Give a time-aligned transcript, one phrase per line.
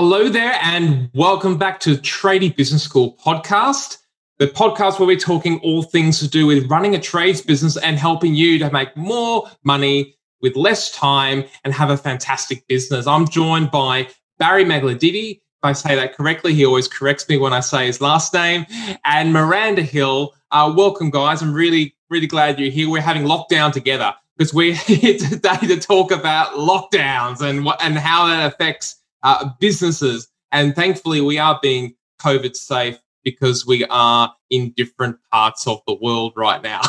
[0.00, 3.98] Hello there, and welcome back to Tradie Business School podcast,
[4.38, 7.98] the podcast where we're talking all things to do with running a trades business and
[7.98, 13.08] helping you to make more money with less time and have a fantastic business.
[13.08, 14.06] I'm joined by
[14.38, 15.32] Barry Magladidi.
[15.32, 18.66] If I say that correctly, he always corrects me when I say his last name,
[19.04, 20.32] and Miranda Hill.
[20.52, 21.42] Uh, welcome, guys.
[21.42, 22.88] I'm really, really glad you're here.
[22.88, 27.98] We're having lockdown together because we're here today to talk about lockdowns and what and
[27.98, 30.28] how that affects uh, businesses.
[30.52, 35.94] And thankfully, we are being COVID safe because we are in different parts of the
[35.94, 36.80] world right now.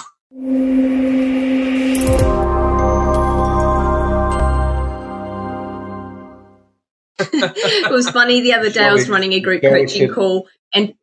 [7.20, 8.85] it was funny the other day.
[8.85, 10.93] I was running a group coaching call and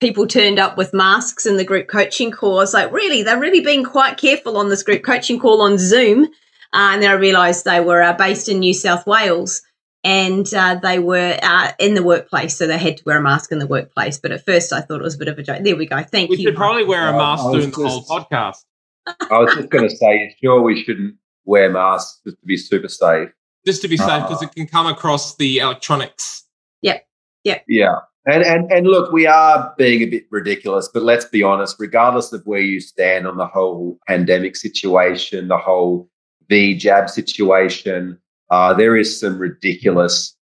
[0.00, 2.58] people turned up with masks in the group coaching call.
[2.58, 3.22] I was like, really?
[3.22, 6.24] They're really being quite careful on this group coaching call on Zoom.
[6.72, 9.62] Uh, and then I realized they were uh, based in New South Wales
[10.08, 13.52] and uh, they were uh, in the workplace, so they had to wear a mask
[13.52, 14.18] in the workplace.
[14.18, 15.62] But at first, I thought it was a bit of a joke.
[15.62, 16.02] There we go.
[16.02, 16.40] Thank we you.
[16.40, 18.64] We should probably wear a mask during the whole podcast.
[19.06, 22.88] I was just going to say, sure, we shouldn't wear masks just to be super
[22.88, 23.28] safe.
[23.66, 26.44] Just to be safe, because it can come across the electronics.
[26.80, 27.06] Yep.
[27.44, 27.64] Yep.
[27.68, 27.96] Yeah.
[28.24, 31.76] And, and and look, we are being a bit ridiculous, but let's be honest.
[31.78, 36.08] Regardless of where you stand on the whole pandemic situation, the whole
[36.48, 38.18] V jab situation,
[38.50, 40.36] uh, there is some ridiculous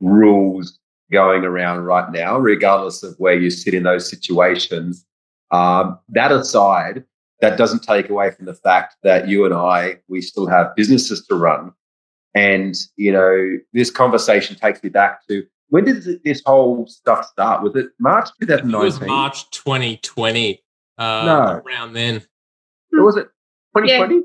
[0.00, 0.78] rules
[1.10, 5.04] going around right now, regardless of where you sit in those situations.
[5.50, 7.04] Um, that aside,
[7.40, 11.26] that doesn't take away from the fact that you and I, we still have businesses
[11.26, 11.72] to run.
[12.34, 17.62] And, you know, this conversation takes me back to when did this whole stuff start?
[17.62, 18.74] Was it March 2019?
[18.74, 20.62] It was March 2020.
[20.96, 21.62] Uh, no.
[21.66, 22.22] Around then.
[22.92, 23.28] was it
[23.76, 24.22] 2020?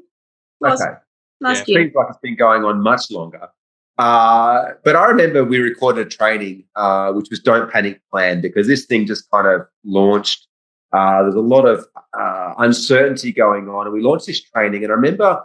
[0.62, 0.74] Yeah.
[0.74, 1.00] Okay.
[1.44, 1.84] Last yeah, year.
[1.86, 3.50] Seems like it's been going on much longer.
[3.98, 8.66] Uh, but I remember we recorded a training, uh, which was Don't Panic Plan, because
[8.68, 10.48] this thing just kind of launched.
[10.92, 11.86] Uh, there's a lot of
[12.20, 13.86] uh, uncertainty going on.
[13.86, 14.84] And we launched this training.
[14.84, 15.44] And I remember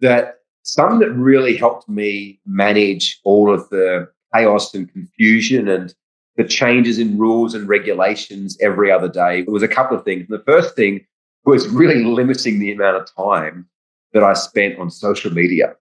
[0.00, 5.94] that something that really helped me manage all of the chaos and confusion and
[6.36, 10.26] the changes in rules and regulations every other day it was a couple of things.
[10.28, 11.04] The first thing
[11.44, 13.68] was really limiting the amount of time
[14.12, 15.74] that I spent on social media.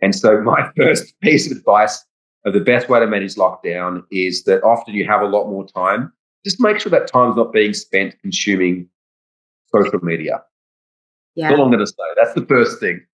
[0.00, 2.04] And so my first piece of advice
[2.44, 5.66] of the best way to manage lockdown is that often you have a lot more
[5.66, 6.12] time.
[6.44, 8.88] Just make sure that time's not being spent consuming
[9.72, 10.42] social media.
[11.34, 11.48] Yeah.
[11.48, 11.94] That's all I'm going to say.
[12.16, 13.06] That's the first thing.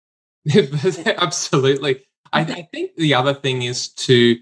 [1.18, 2.06] Absolutely.
[2.32, 4.36] I, I think the other thing is to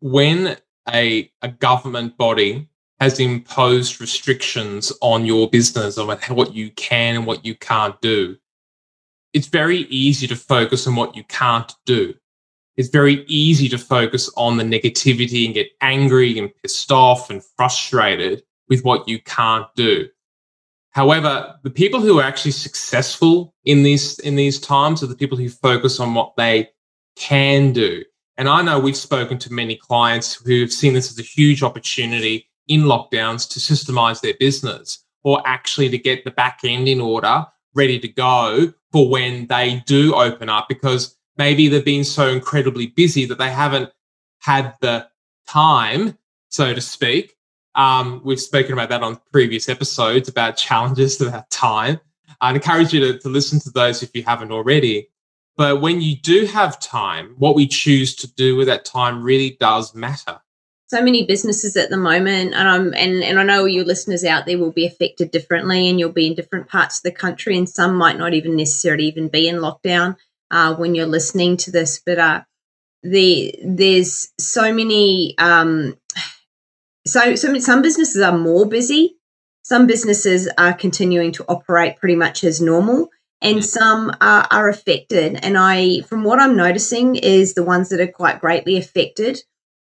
[0.00, 0.56] when
[0.92, 2.68] a, a government body
[3.00, 8.36] has imposed restrictions on your business on what you can and what you can't do,
[9.32, 12.14] it's very easy to focus on what you can't do.
[12.76, 17.42] It's very easy to focus on the negativity and get angry and pissed off and
[17.56, 20.08] frustrated with what you can't do.
[20.92, 25.38] However, the people who are actually successful in these in these times are the people
[25.38, 26.70] who focus on what they
[27.16, 28.02] can do.
[28.36, 31.62] And I know we've spoken to many clients who have seen this as a huge
[31.62, 37.00] opportunity in lockdowns to systemize their business or actually to get the back end in
[37.00, 42.28] order, ready to go for when they do open up because maybe they've been so
[42.28, 43.90] incredibly busy that they haven't
[44.40, 45.08] had the
[45.46, 46.16] time,
[46.48, 47.36] so to speak.
[47.74, 52.00] Um, we've spoken about that on previous episodes about challenges about time.
[52.40, 55.08] I'd encourage you to, to listen to those if you haven't already.
[55.56, 59.56] But when you do have time, what we choose to do with that time really
[59.60, 60.40] does matter
[60.90, 64.44] so many businesses at the moment and I'm and, and I know your listeners out
[64.44, 67.68] there will be affected differently and you'll be in different parts of the country and
[67.68, 70.16] some might not even necessarily even be in lockdown
[70.50, 72.42] uh, when you're listening to this but uh,
[73.04, 75.96] the there's so many um,
[77.06, 79.16] so, so some businesses are more busy.
[79.62, 83.08] Some businesses are continuing to operate pretty much as normal
[83.40, 85.38] and some are, are affected.
[85.42, 89.42] And i from what i'm noticing is the ones that are quite greatly affected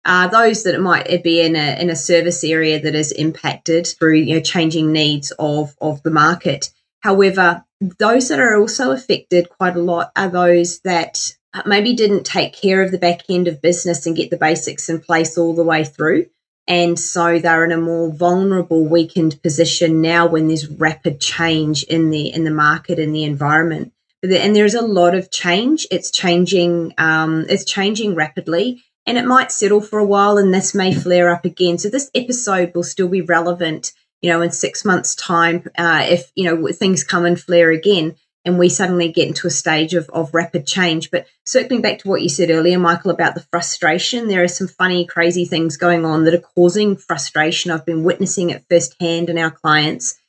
[0.06, 4.16] those that it might be in a in a service area that is impacted through
[4.16, 6.72] you know changing needs of of the market.
[7.00, 7.66] However,
[8.00, 11.33] those that are also affected quite a lot are those that
[11.66, 15.00] maybe didn't take care of the back end of business and get the basics in
[15.00, 16.25] place all the way through.
[16.68, 22.10] And so they're in a more vulnerable, weakened position now when there's rapid change in
[22.10, 23.92] the in the market and the environment.
[24.24, 25.86] And there's a lot of change.
[25.92, 26.94] It's changing.
[26.98, 31.29] Um, it's changing rapidly, and it might settle for a while and this may flare
[31.29, 31.77] up again.
[31.77, 33.91] So this episode will still be relevant,
[34.21, 38.15] you know, in six months' time uh, if, you know, things come and flare again.
[38.45, 41.11] and we suddenly get into a stage of, of rapid change.
[41.11, 44.67] But circling back to what you said earlier, Michael, about the frustration, there are some
[44.67, 47.71] funny, crazy things going on that are causing frustration.
[47.71, 50.19] I've been witnessing it firsthand in our clients.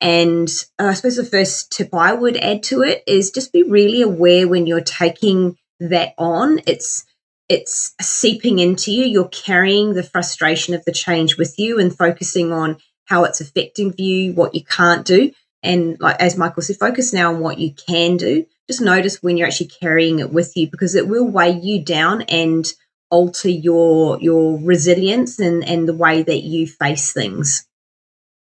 [0.00, 4.02] And I suppose the first tip I would add to it is just be really
[4.02, 6.60] aware when you're taking that on.
[6.66, 7.04] It's
[7.48, 9.04] it's seeping into you.
[9.04, 13.94] You're carrying the frustration of the change with you and focusing on how it's affecting
[13.98, 15.32] you, what you can't do.
[15.62, 18.46] And like as Michael said, focus now on what you can do.
[18.68, 22.22] Just notice when you're actually carrying it with you because it will weigh you down
[22.22, 22.66] and
[23.10, 27.66] alter your your resilience and, and the way that you face things.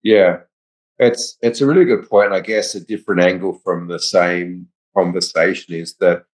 [0.03, 0.41] Yeah.
[0.97, 2.33] It's it's a really good point.
[2.33, 6.25] I guess a different angle from the same conversation is that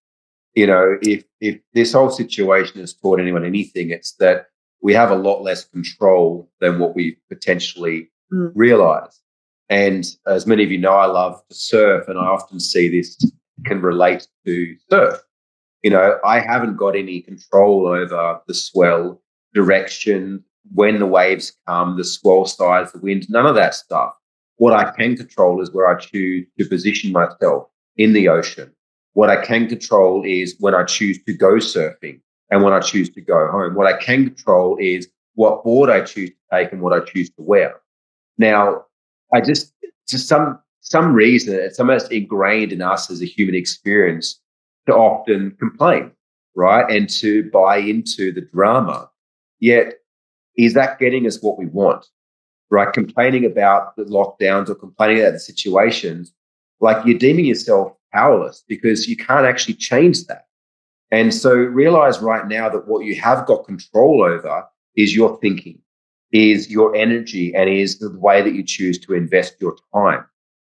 [0.53, 4.47] you know, if if this whole situation has taught anyone anything, it's that
[4.81, 8.51] we have a lot less control than what we potentially mm.
[8.55, 9.19] realize.
[9.69, 13.17] And as many of you know, I love to surf, and I often see this
[13.65, 15.19] can relate to surf.
[15.83, 19.21] You know, I haven't got any control over the swell
[19.53, 20.43] direction,
[20.73, 24.13] when the waves come, the swell size, the wind, none of that stuff.
[24.57, 27.67] What I can control is where I choose to position myself
[27.97, 28.71] in the ocean
[29.13, 33.09] what I can control is when I choose to go surfing and when I choose
[33.11, 33.75] to go home.
[33.75, 37.29] What I can control is what board I choose to take and what I choose
[37.31, 37.79] to wear.
[38.37, 38.85] Now,
[39.33, 39.73] I just,
[40.07, 44.39] to some, some reason, it's almost ingrained in us as a human experience
[44.87, 46.11] to often complain,
[46.55, 46.89] right?
[46.89, 49.09] And to buy into the drama.
[49.59, 49.99] Yet,
[50.57, 52.05] is that getting us what we want?
[52.69, 52.91] Right?
[52.91, 56.33] Complaining about the lockdowns or complaining about the situations,
[56.81, 60.47] like you're deeming yourself powerless because you can't actually change that.
[61.11, 65.79] And so realize right now that what you have got control over is your thinking,
[66.31, 70.25] is your energy, and is the way that you choose to invest your time.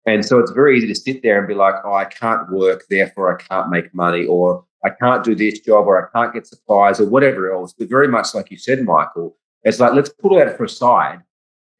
[0.05, 2.83] And so it's very easy to sit there and be like, oh, I can't work,
[2.89, 6.47] therefore I can't make money, or I can't do this job, or I can't get
[6.47, 7.73] supplies, or whatever else.
[7.77, 11.19] But very much like you said, Michael, it's like, let's put that for aside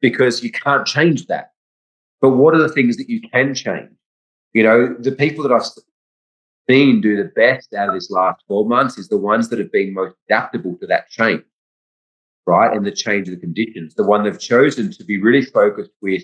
[0.00, 1.52] because you can't change that.
[2.20, 3.90] But what are the things that you can change?
[4.52, 5.66] You know, the people that I've
[6.68, 9.72] seen do the best out of this last 12 months is the ones that have
[9.72, 11.42] been most adaptable to that change,
[12.46, 12.74] right?
[12.74, 13.94] And the change of the conditions.
[13.94, 16.22] The one they've chosen to be really focused with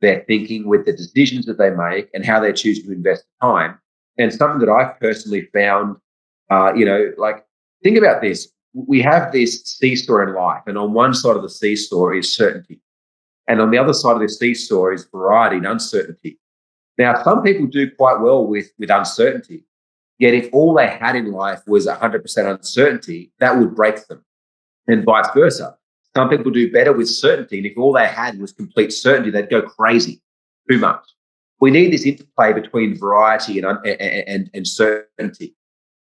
[0.00, 3.78] their thinking, with the decisions that they make and how they choose to invest time.
[4.18, 5.96] And something that I've personally found,
[6.50, 7.44] uh, you know, like
[7.82, 8.50] think about this.
[8.72, 12.80] We have this seesaw in life, and on one side of the seesaw is certainty.
[13.48, 16.38] And on the other side of the seesaw is variety and uncertainty.
[17.00, 19.64] Now, some people do quite well with, with uncertainty.
[20.18, 24.22] Yet, if all they had in life was 100% uncertainty, that would break them,
[24.86, 25.78] and vice versa.
[26.14, 27.56] Some people do better with certainty.
[27.56, 30.20] And if all they had was complete certainty, they'd go crazy
[30.70, 31.00] too much.
[31.58, 35.56] We need this interplay between variety and, and, and, certainty.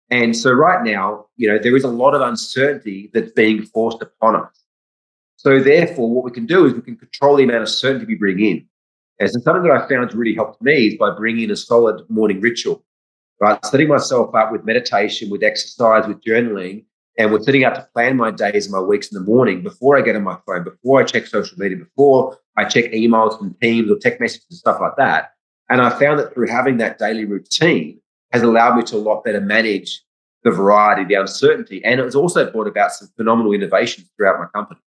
[0.09, 4.01] And so, right now, you know, there is a lot of uncertainty that's being forced
[4.01, 4.63] upon us.
[5.35, 8.15] So, therefore, what we can do is we can control the amount of certainty we
[8.15, 8.65] bring in.
[9.19, 12.03] And so something that I found really helped me is by bringing in a solid
[12.09, 12.83] morning ritual,
[13.39, 13.63] right?
[13.65, 16.83] Setting myself up with meditation, with exercise, with journaling,
[17.17, 19.97] and with setting out to plan my days and my weeks in the morning before
[19.97, 23.55] I get on my phone, before I check social media, before I check emails from
[23.61, 25.31] teams or text messages and stuff like that.
[25.69, 27.99] And I found that through having that daily routine
[28.31, 30.01] has allowed me to a lot better manage
[30.43, 31.83] the variety, the uncertainty.
[31.83, 34.79] And it has also brought about some phenomenal innovations throughout my company.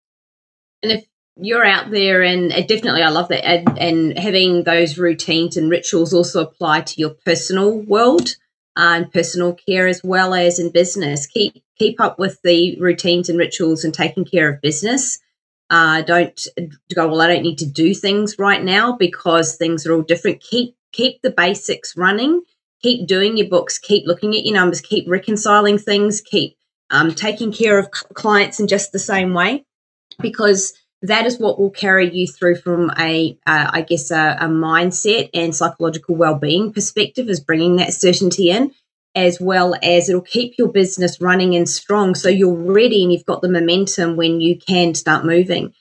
[0.82, 1.04] And if
[1.40, 6.12] you're out there and definitely i love that and, and, having those routines and rituals
[6.12, 8.37] also apply to your personal world
[8.78, 11.26] uh, and personal care as well as in business.
[11.26, 15.18] Keep keep up with the routines and rituals and taking care of business.
[15.68, 16.47] Uh, don't
[16.95, 20.40] go well i don't need to do things right now because things are all different.
[20.40, 22.42] Keep keep the basics running.
[22.83, 23.78] Keep doing your books.
[23.78, 24.80] Keep looking at your numbers.
[24.80, 26.21] Keep reconciling things.
[26.21, 26.57] Keep
[26.90, 29.64] um, taking care of clients in just the same way.
[30.21, 34.47] Because that is what will carry you through from a, uh, I guess, a, a
[34.47, 38.73] mindset and psychological well-being perspective is bringing that certainty in,
[39.14, 43.26] as well as it'll keep your business running and strong, so you're ready and you've
[43.26, 45.73] got the momentum when you can start moving.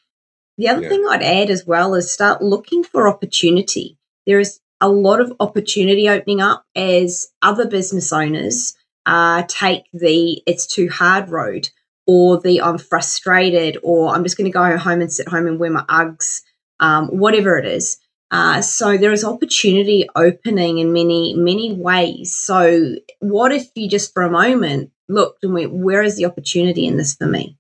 [0.57, 0.89] The other yeah.
[0.89, 3.97] thing I'd add as well is start looking for opportunity.
[4.25, 10.41] There is a lot of opportunity opening up as other business owners uh, take the
[10.45, 11.69] it's too hard road
[12.07, 15.59] or the I'm frustrated, or I'm just going to go home and sit home and
[15.59, 16.41] wear my Uggs,
[16.79, 17.97] um, whatever it is.
[18.31, 22.35] Uh, so there is opportunity opening in many, many ways.
[22.35, 26.85] So what if you just for a moment looked and went, where is the opportunity
[26.87, 27.57] in this for me?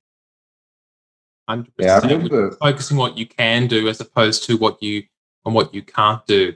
[1.49, 1.67] 100%.
[1.77, 5.03] Yeah, focusing what you can do as opposed to what you
[5.45, 6.53] and what you can't do.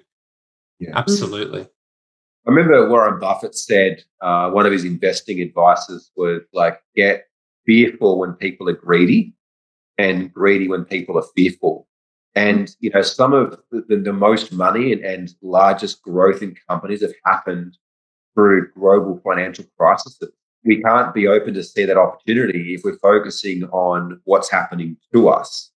[0.79, 0.91] Yeah.
[0.95, 1.62] Absolutely.
[1.62, 7.25] I remember Warren Buffett said uh, one of his investing advices was like, get
[7.65, 9.34] fearful when people are greedy
[9.98, 11.88] and greedy when people are fearful.
[12.36, 17.01] And, you know, some of the, the most money and, and largest growth in companies
[17.01, 17.77] have happened
[18.34, 20.18] through global financial crises.
[20.63, 25.30] We can't be open to see that opportunity if we're focusing on what's happening to
[25.30, 25.72] us.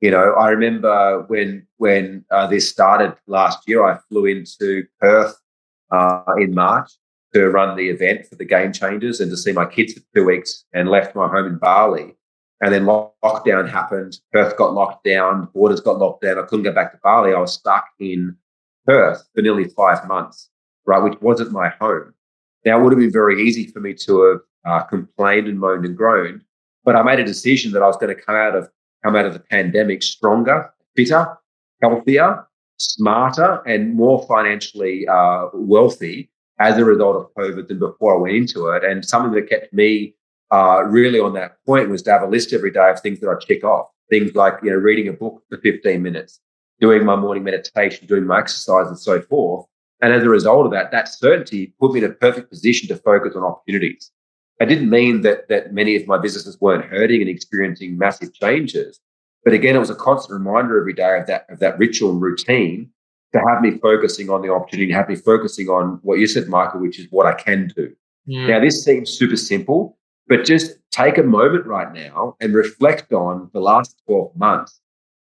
[0.00, 5.36] You know, I remember when when uh, this started last year, I flew into Perth
[5.90, 6.90] uh, in March
[7.34, 10.24] to run the event for the Game Changers and to see my kids for two
[10.24, 12.14] weeks, and left my home in Bali.
[12.60, 14.18] And then lockdown happened.
[14.32, 15.48] Perth got locked down.
[15.52, 16.38] Borders got locked down.
[16.38, 17.34] I couldn't go back to Bali.
[17.34, 18.36] I was stuck in
[18.86, 20.48] Perth for nearly five months,
[20.86, 22.14] right, which wasn't my home.
[22.64, 25.84] Now, it would have been very easy for me to have uh, complained and moaned
[25.84, 26.42] and groaned,
[26.84, 28.70] but I made a decision that I was going to come out of
[29.04, 31.36] come out of the pandemic stronger, fitter,
[31.82, 32.46] healthier,
[32.78, 38.36] smarter, and more financially uh, wealthy as a result of COVID than before I went
[38.36, 38.84] into it.
[38.84, 40.14] And something that kept me
[40.52, 43.28] uh, really on that point was to have a list every day of things that
[43.28, 43.88] I check off.
[44.10, 46.40] Things like you know reading a book for 15 minutes,
[46.80, 49.66] doing my morning meditation, doing my exercise, and so forth.
[50.02, 52.96] And as a result of that, that certainty put me in a perfect position to
[52.96, 54.10] focus on opportunities.
[54.60, 59.00] It didn't mean that that many of my businesses weren't hurting and experiencing massive changes,
[59.44, 62.20] but again, it was a constant reminder every day of that of that ritual and
[62.20, 62.90] routine
[63.34, 66.48] to have me focusing on the opportunity, to have me focusing on what you said,
[66.48, 67.94] Michael, which is what I can do.
[68.26, 68.46] Yeah.
[68.46, 69.98] Now, this seems super simple,
[70.28, 74.80] but just take a moment right now and reflect on the last 12 months.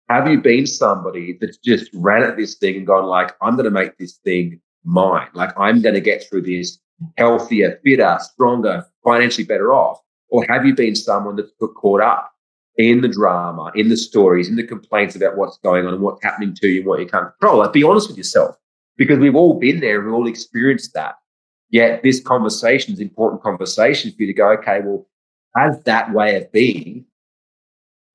[0.09, 3.65] Have you been somebody that's just ran at this thing and gone like, I'm going
[3.65, 5.29] to make this thing mine.
[5.35, 6.79] Like I'm going to get through this
[7.17, 10.01] healthier, fitter, stronger, financially better off.
[10.31, 12.33] Or have you been someone that's put caught up
[12.79, 16.23] in the drama, in the stories, in the complaints about what's going on and what's
[16.23, 17.59] happening to you and what you can't control?
[17.59, 18.57] Like be honest with yourself
[18.97, 21.17] because we've all been there and we've all experienced that.
[21.71, 25.07] Yet this conversation is important conversation for you to go, okay, well,
[25.55, 27.05] has that way of being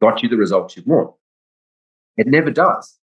[0.02, 1.14] got you the results you want?
[2.18, 2.98] It never does.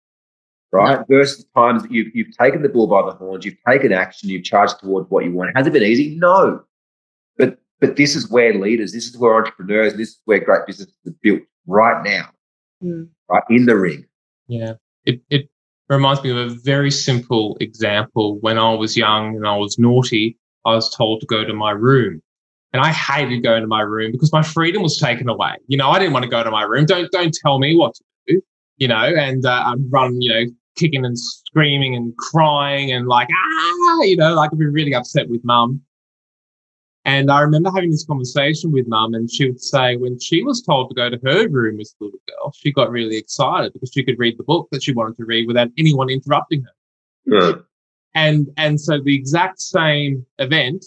[0.72, 1.04] Right?
[1.08, 4.44] Versus times that you've, you've taken the bull by the horns, you've taken action, you've
[4.44, 5.56] charged towards what you want.
[5.56, 6.16] Has it been easy?
[6.16, 6.62] No.
[7.80, 10.94] But but this is where leaders, this is where entrepreneurs, this is where great businesses
[11.06, 12.28] are built right now.
[12.82, 13.08] Mm.
[13.28, 14.06] Right in the ring.
[14.48, 14.74] Yeah.
[15.04, 15.48] It it
[15.88, 18.38] reminds me of a very simple example.
[18.40, 21.72] When I was young and I was naughty, I was told to go to my
[21.72, 22.22] room.
[22.72, 25.56] And I hated going to my room because my freedom was taken away.
[25.66, 26.86] You know, I didn't want to go to my room.
[26.86, 28.42] Don't don't tell me what to do.
[28.76, 30.44] You know, and uh, I'd run, you know,
[30.76, 35.28] kicking and screaming and crying and like ah, you know, like I'd be really upset
[35.28, 35.82] with mum.
[37.04, 40.60] And I remember having this conversation with mum, and she would say when she was
[40.60, 43.90] told to go to her room as a little girl, she got really excited because
[43.92, 46.72] she could read the book that she wanted to read without anyone interrupting her.
[47.24, 47.52] Yeah.
[48.14, 50.84] And and so the exact same event,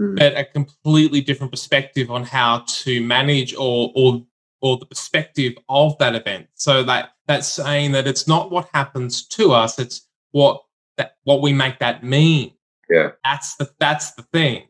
[0.00, 0.18] mm.
[0.18, 4.24] but a completely different perspective on how to manage or or
[4.60, 6.48] or the perspective of that event.
[6.54, 10.62] So that that's saying that it's not what happens to us, it's what
[10.96, 12.52] that what we make that mean.
[12.90, 13.10] Yeah.
[13.24, 14.64] That's the that's the thing.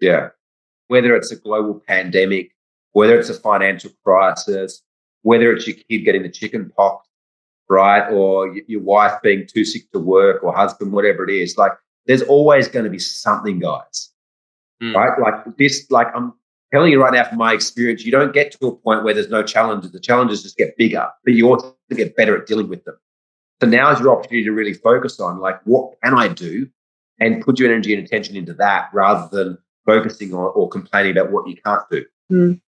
[0.00, 0.28] Yeah.
[0.88, 2.52] Whether it's a global pandemic,
[2.92, 4.82] whether it's a financial crisis,
[5.22, 7.06] whether it's your kid getting the chicken pox,
[7.68, 8.10] right?
[8.10, 11.56] Or your wife being too sick to work or husband, whatever it is.
[11.56, 11.72] Like
[12.06, 14.10] there's always going to be something, guys.
[14.82, 14.94] Mm.
[14.94, 15.18] Right?
[15.20, 16.32] Like this, like I'm
[16.72, 19.28] telling you right now from my experience, you don't get to a point where there's
[19.28, 19.92] no challenges.
[19.92, 22.96] The challenges just get bigger, but you also get better at dealing with them.
[23.60, 26.68] So now is your opportunity to really focus on like what can I do
[27.18, 31.30] and put your energy and attention into that rather than focusing on or complaining about
[31.30, 32.04] what you can't do.
[32.30, 32.60] Mm.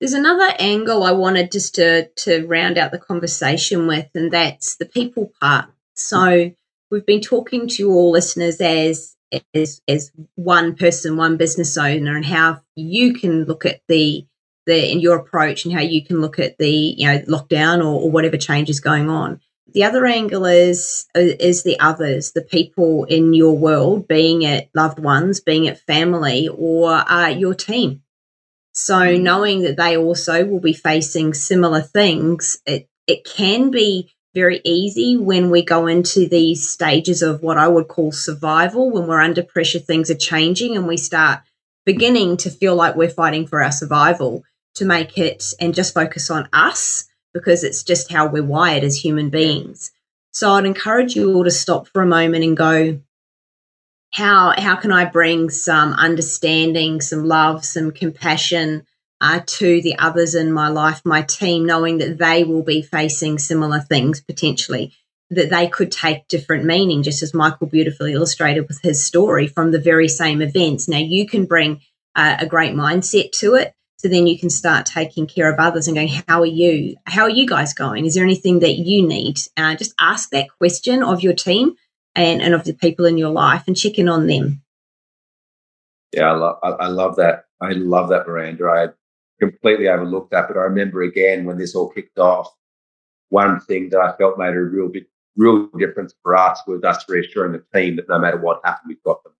[0.00, 4.76] There's another angle I wanted just to to round out the conversation with, and that's
[4.76, 5.66] the people part.
[5.94, 6.50] So
[6.90, 9.16] we've been talking to all listeners as
[9.54, 14.26] as as one person, one business owner, and how you can look at the
[14.66, 18.00] the in your approach and how you can look at the you know lockdown or,
[18.00, 19.40] or whatever change is going on.
[19.68, 24.98] The other angle is is the others, the people in your world, being it loved
[24.98, 28.02] ones, being it family, or uh, your team.
[28.72, 29.22] So mm.
[29.22, 35.16] knowing that they also will be facing similar things, it it can be very easy
[35.16, 39.42] when we go into these stages of what I would call survival, when we're under
[39.42, 41.40] pressure, things are changing, and we start
[41.84, 46.30] beginning to feel like we're fighting for our survival to make it and just focus
[46.30, 49.90] on us because it's just how we're wired as human beings.
[50.32, 53.00] So I'd encourage you all to stop for a moment and go,
[54.12, 58.86] how how can I bring some understanding, some love, some compassion
[59.20, 63.38] uh, to the others in my life, my team, knowing that they will be facing
[63.38, 64.92] similar things potentially.
[65.32, 69.70] that they could take different meaning, just as Michael beautifully illustrated with his story from
[69.70, 70.88] the very same events.
[70.88, 71.80] Now you can bring
[72.14, 73.74] uh, a great mindset to it.
[74.02, 76.96] So then you can start taking care of others and going, how are you?
[77.04, 78.04] How are you guys going?
[78.04, 79.38] Is there anything that you need?
[79.56, 81.76] Uh, just ask that question of your team
[82.16, 84.60] and, and of the people in your life and check in on them.
[86.12, 87.44] Yeah, I love, I, love that.
[87.60, 88.64] I love that, Miranda.
[88.64, 88.88] I
[89.38, 92.52] completely overlooked that, but I remember again when this all kicked off,
[93.28, 95.04] one thing that I felt made a real big,
[95.36, 99.02] real difference for us was us reassuring the team that no matter what happened, we've
[99.04, 99.32] got them.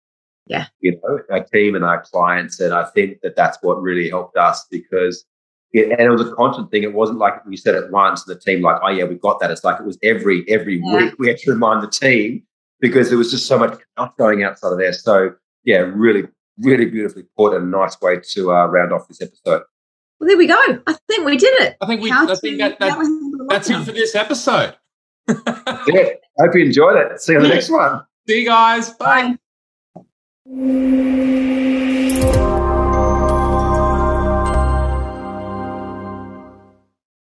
[0.47, 0.67] Yeah.
[0.81, 2.61] You know, our team and our clients.
[2.61, 5.25] And I think that that's what really helped us because
[5.73, 6.83] it, and it was a constant thing.
[6.83, 9.41] It wasn't like we said it once and the team like, oh yeah, we got
[9.41, 9.51] that.
[9.51, 10.97] It's like it was every, every yeah.
[10.97, 12.43] week we had to remind the team
[12.81, 14.93] because there was just so much stuff going outside of there.
[14.93, 15.35] So
[15.65, 16.25] yeah, really,
[16.59, 19.63] really beautifully put and a nice way to uh, round off this episode.
[20.19, 20.61] Well, there we go.
[20.87, 21.77] I think we did it.
[21.81, 22.11] I think we.
[22.11, 24.77] How I think that, that, that's it for this episode.
[25.29, 26.11] yeah.
[26.39, 27.21] Hope you enjoyed it.
[27.21, 28.03] See you on the next one.
[28.29, 28.91] See you guys.
[28.91, 29.23] Bye.
[29.23, 29.39] Bye.
[30.45, 32.62] Thank you.